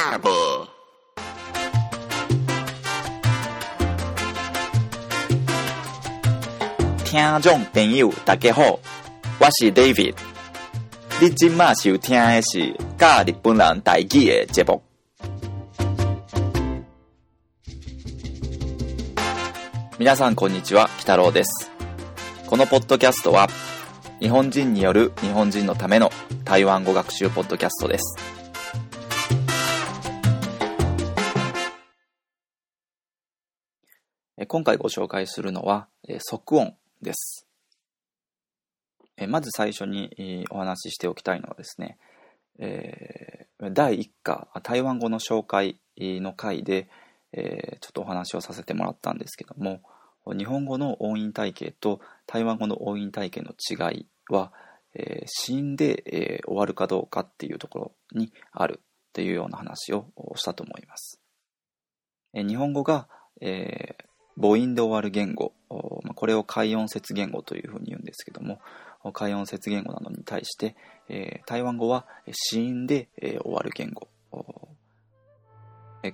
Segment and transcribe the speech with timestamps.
[0.00, 0.66] Barber
[7.04, 8.78] 听众朋友，大家好，
[9.38, 10.14] 我是 David。
[11.20, 14.80] 你今麦收听的是教日本人台语的节目。
[19.98, 21.70] 皆さんこんにちは、北郎です。
[22.46, 23.48] このポッドキャストは、
[24.18, 26.10] 日本人による日本人のための
[26.44, 28.39] 台湾語学習ポッドキャストです。
[34.52, 37.46] 今回ご紹介するのは、え即音です。
[39.16, 41.98] えまず最初にえお話ししておきたいのはですね、
[42.58, 46.88] え第1課台湾語の紹介の回で、
[47.32, 49.82] えーちょっとお話をさせてもらったんですけども
[50.36, 54.52] 日本語の音韻体系と台湾語の音韻体系の違いは、
[54.94, 61.20] えー子音で、えー終わるかどうかっていうところにあるっていうような話をしたと思います。
[62.34, 63.06] えー日本語が、
[63.40, 68.60] えー母音で終わる言語、これを海音節言語というふうに言うんですけども、
[69.12, 70.76] 海音節言語なのに対して、
[71.46, 74.08] 台湾語は子音で、終わる言語。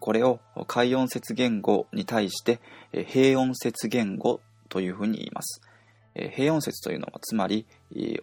[0.00, 2.60] これを海音節言語に対して、
[3.06, 5.60] 平音節言語というふうに言います。
[6.32, 7.66] 平音節というのはつまり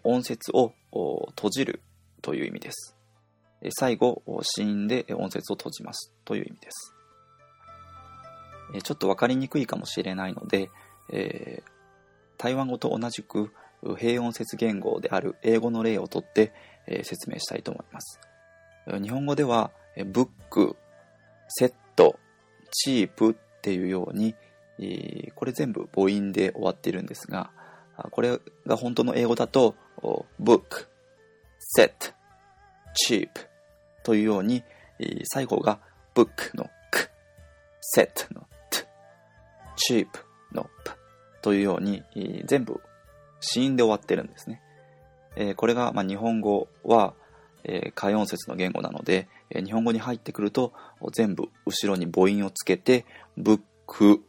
[0.03, 1.81] 音節を閉じる
[2.21, 2.95] という意味です。
[3.77, 6.95] 最後、お子音で音節を閉じますという意味です。
[8.73, 10.69] えーちょっとわかりにくいかもしれないので、
[11.11, 11.71] えー
[12.37, 13.53] 台湾語と同じく
[13.99, 16.53] 平音節言語である英語の例をとって、
[16.87, 18.19] えー説明したいと思います。
[19.01, 20.75] 日本語では、えーブック、
[21.49, 22.17] セット、
[22.71, 24.35] チープっていうように、
[24.79, 27.51] えーこれ全部母音で終わっているんですが、
[28.09, 29.75] これが本当の英語だと、
[30.39, 30.87] ブック、
[31.59, 32.13] セット、
[32.95, 33.41] チープ
[34.03, 34.63] というように、
[34.99, 35.79] えー最後が
[36.15, 37.09] ブックのク、
[37.81, 38.47] セットの
[39.87, 40.91] チープのプ
[41.41, 42.03] というように、
[42.45, 42.81] 全部
[43.39, 44.61] 子音で終わってるんですね。
[45.35, 47.13] えーこれが、まあ、日本語は、
[47.63, 50.73] えー、音節の言語なので、えー日本語に入ってくると
[51.13, 53.05] 全部後ろに母音をつけて、
[53.37, 54.21] ブック、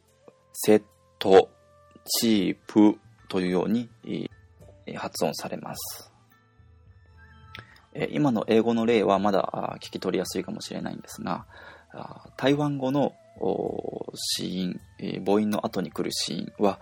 [0.53, 0.82] セッ
[1.19, 1.50] ト、
[2.05, 6.10] チープというように、えー発音されます。
[8.10, 11.47] 今の英語の例はまだ聞き取りやすいかもしれないんですが、
[12.37, 16.81] 台湾語のおー子音、え母音の後に来る子音は、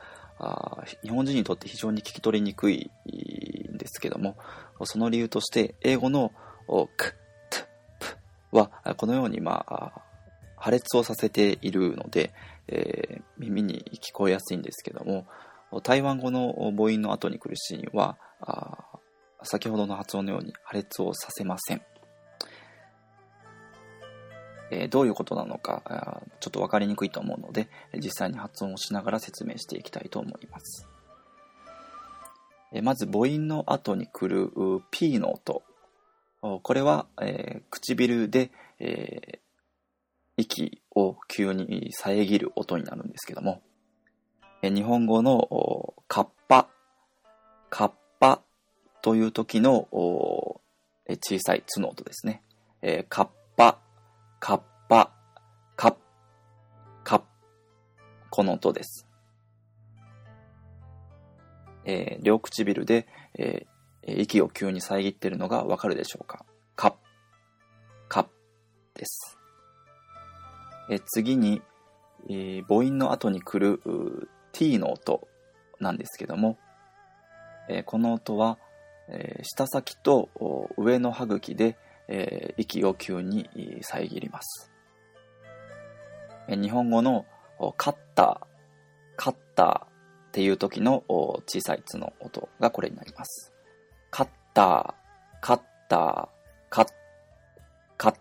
[1.02, 2.90] 日本人にとって非常に聞き取りにくい
[3.72, 4.36] んですけども、
[4.84, 6.32] その理由として、英語の
[6.96, 7.14] ク、
[7.50, 7.60] ト、
[8.50, 9.92] プは、このように、まあ、
[10.56, 12.32] 破裂をさせているので、
[12.68, 15.26] えー耳に聞こえやすいんですけども、
[15.82, 18.18] 台湾語の母音の後に来る子音は、
[19.42, 21.82] 先ほどの発音のように破裂をさせません。
[24.70, 30.88] えどういうことなのか、ちょっとわかりにくいと思うので、実際に発音をしながら説明していきたいと思います。
[32.72, 34.50] えまず母音の後に来る
[34.90, 35.62] P の音。
[36.62, 39.40] これは、え唇で、え
[40.36, 43.60] 息を急に遮る音になるんですけども、
[44.62, 46.68] え日本語のカッパ、
[47.68, 48.40] カッパ
[49.02, 50.60] という時の小
[51.40, 52.42] さい「つ」の音ですね。
[52.82, 53.78] えーカッパ、
[54.42, 55.12] カッパ、
[55.76, 55.94] カッ、
[57.04, 57.22] カッ、
[58.30, 59.06] この音です。
[61.84, 63.06] えー両唇で、
[63.38, 66.46] えー息を急に遮っているのがわかるでしょうか？
[66.74, 66.94] カッ、
[68.08, 68.26] カッ
[68.94, 69.36] です。
[70.88, 71.60] えー次に、
[72.30, 75.28] え母音の後に来る t の音
[75.80, 76.58] なんですけども、
[77.68, 78.56] えこの音は、
[79.08, 80.30] えー舌先と
[80.78, 81.76] 上の歯茎で、
[82.10, 83.48] えー息を急に
[83.80, 84.70] 遮ります。
[86.48, 87.24] 日本語の
[87.76, 88.46] カッター、
[89.16, 89.88] カッターっ
[90.32, 91.04] ていう時の
[91.46, 93.52] 小さい「つ」の音がこれになります。
[94.10, 94.94] カッター、
[95.40, 96.28] カッター、
[96.68, 96.88] カッ、
[97.96, 98.14] カッ。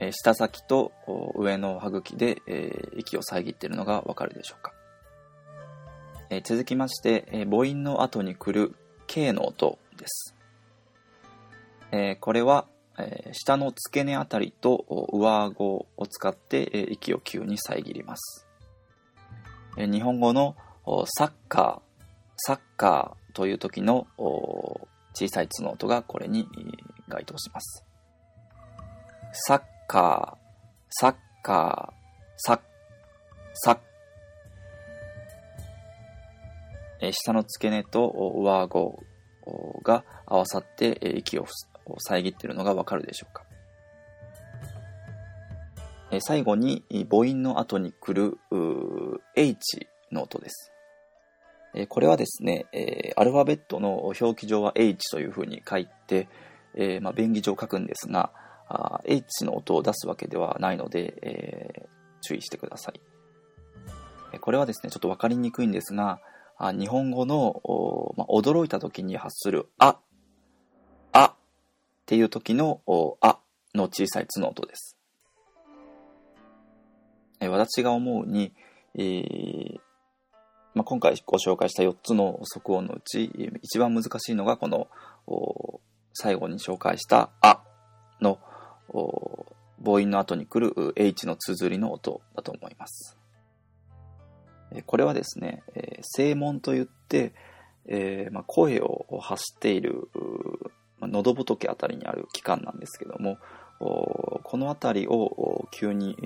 [0.00, 0.92] えー舌先と
[1.34, 4.72] 上の歯茎で、えー息を遮っているのがわかるでしょうか。
[6.30, 8.74] えー続きまして、え母音の後に来る
[9.06, 10.39] K の音です。
[11.92, 12.66] えーこれは、
[12.98, 18.46] えー下の付け根あたりと上顎を使って、えー息を急に遮ります。
[19.76, 20.56] え日本語の
[21.06, 22.02] サッカー、
[22.36, 24.06] サッカーという時の
[25.14, 26.48] 小さい「つ」の音がこれに
[27.08, 27.84] 該当します。
[29.32, 30.46] サッカー、
[30.90, 31.94] サッカー、
[32.36, 32.60] サッ、
[33.54, 33.78] サッ。
[37.00, 39.02] え下の付け根とお上顎
[39.82, 41.46] が合わさってえ息を
[41.96, 43.44] ふ遮っているのがわかるでしょうか。
[46.12, 48.38] え最後に母音の後に来る
[49.36, 50.72] H の音です。
[51.72, 56.28] えこれはですね、えアルファベットの表記上は H というふうに書いて、
[56.74, 58.32] えまあ、便宜上書くんですが、
[59.04, 61.88] H の音を出すわけではないので、え
[62.22, 63.00] 注意してください。
[64.40, 66.20] これはですね、ちょっと分かりにくいんですが、
[66.58, 67.62] 日本語の、
[68.16, 70.00] まあ、驚いた時に発する、あ
[72.10, 72.80] っていう時の
[73.20, 73.38] あ
[73.72, 74.96] の小さいつの音です。
[77.40, 78.52] 私が思うに、
[78.98, 79.78] えー、
[80.74, 83.30] まあ、今回ご紹介した4つの即音のうち
[83.62, 84.88] 一番難しいのがこの
[86.12, 87.62] 最後に紹介した「あ」
[88.20, 88.40] の
[89.80, 93.16] 母音の後に来る H の綴りの音だと思います。
[94.84, 95.62] これはですね、
[96.16, 97.34] 声門といって、
[97.86, 100.08] えま、声を発している、
[101.00, 103.38] 喉仏あたりにある器官なんですけども
[103.78, 106.16] この辺りを急に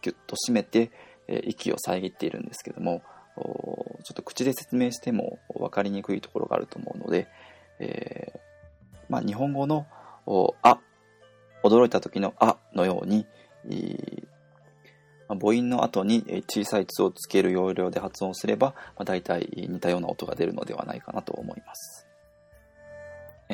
[0.00, 0.92] ギュッと締めて、
[1.44, 3.02] 息を遮っているんですけども
[3.36, 7.28] ちょっと口で説明しても分かりにくいところがあると思うので、
[7.78, 8.38] えー、
[9.08, 9.86] まあ、日本語の
[10.62, 10.78] 「あ」
[11.62, 13.26] 驚いた時の「あ」のように、
[15.28, 22.07] まあ、母音の後に小さい「つ」をつける要領で発音すれば、まあ、大体似たような音が出るのではないかなと思います。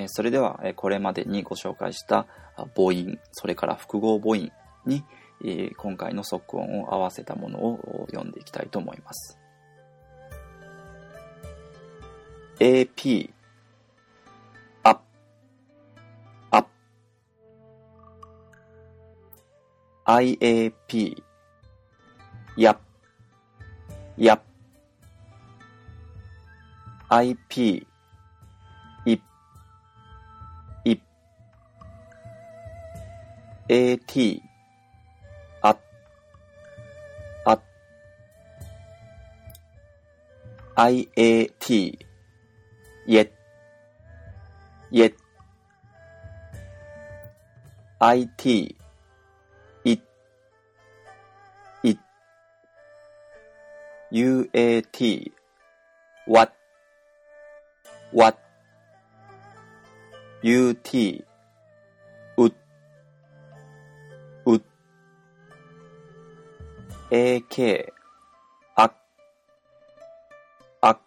[0.05, 2.27] えそれでは、えこれまでにご紹介した
[2.75, 4.53] 母音、それから複合母音
[4.87, 5.05] に、
[5.45, 9.39] え今回の即音を合わせたものを読んでいきたいと思います。
[12.61, 13.31] AP
[14.85, 15.03] up
[16.53, 16.69] up
[20.07, 21.23] IAP
[22.57, 22.79] yap
[24.17, 24.41] yap
[27.09, 27.94] IP ip
[33.71, 34.17] AT.
[35.63, 35.79] At.
[37.47, 37.63] At
[40.77, 41.97] IAT
[43.07, 43.33] yet.
[44.91, 45.15] Yet.
[48.03, 48.77] IT.
[49.85, 50.01] It.
[51.83, 51.99] It
[54.13, 55.33] UAT
[56.27, 56.55] what.
[58.11, 58.39] What.
[60.45, 61.25] UT
[67.15, 67.55] ak,
[70.81, 71.01] あ、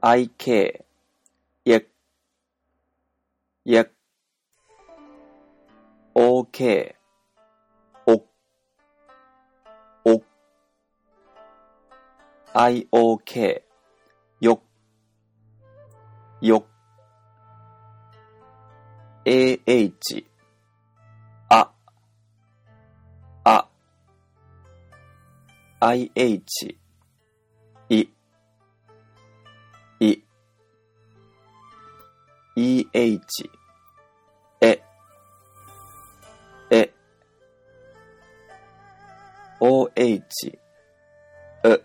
[0.00, 0.82] あ、ik,
[1.62, 1.82] や、
[3.66, 3.86] や、
[6.14, 6.94] ok,
[8.06, 8.24] お、
[10.04, 10.22] お、
[12.54, 13.62] iok,
[14.40, 14.62] よ、
[16.40, 16.66] よ、
[19.26, 20.33] ah,
[30.00, 30.24] ih,
[32.56, 33.12] 이, eh,
[34.62, 34.82] え、
[36.70, 36.94] え、
[39.60, 39.90] oh,
[41.64, 41.84] う、う、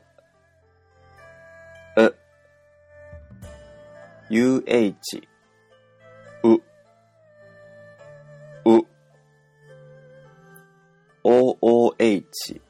[1.97, 2.15] uh,
[6.43, 6.53] う、
[8.63, 8.87] う、
[11.25, 12.68] ooh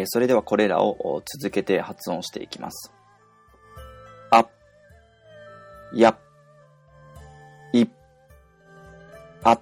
[0.00, 2.92] えそれではこれらを続けて発音していきます。
[4.30, 4.46] あ、
[5.92, 6.16] や、
[7.72, 7.86] い、
[9.42, 9.60] あ、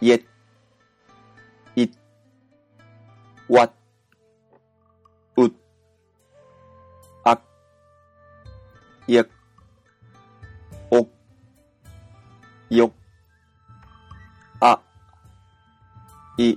[0.00, 0.24] いえ、
[1.76, 1.88] い、
[3.48, 3.72] わ、
[5.36, 5.50] う、
[7.24, 7.40] あ、
[9.06, 9.24] や、
[10.90, 11.06] お、
[12.70, 12.92] よ、
[14.60, 14.80] あ、
[16.36, 16.56] い、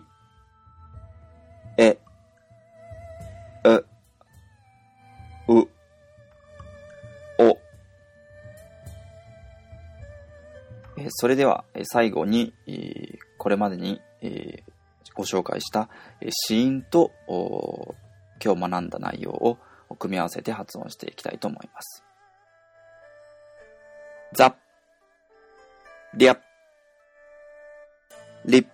[11.21, 12.51] それでは最後に、
[13.37, 14.01] これまでに
[15.13, 15.87] ご紹介した
[16.19, 17.11] 子音と
[18.43, 19.59] 今日学んだ内容を
[19.99, 22.03] 組み合わせて発音していきたいと思います。
[24.33, 24.53] ザッ、
[26.15, 26.39] リャッ、
[28.45, 28.65] リッ、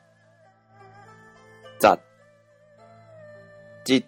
[1.82, 2.00] ザッ、
[3.84, 4.06] ジッ、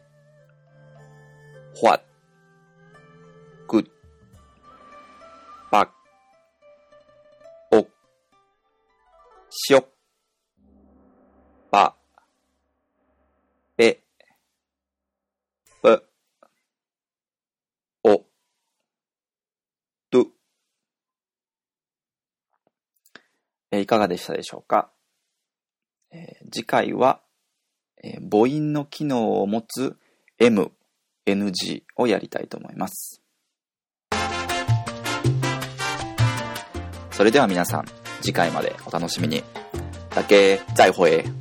[1.76, 2.09] ホワッ。
[11.72, 11.96] ば、
[13.78, 14.02] べ、
[15.82, 16.04] ぶ、
[18.04, 18.26] お、
[20.12, 20.28] ど。
[23.72, 24.92] えいかがでしたでしょうか、
[26.12, 27.22] えー、次回は、
[28.04, 29.96] えー、母音の機能を持つ
[30.40, 30.72] M、
[31.26, 33.22] NG をやりたいと思います。
[37.12, 37.86] それでは皆さん、
[38.22, 39.44] 次回までお楽しみに。
[40.16, 41.39] だけ、宝へ。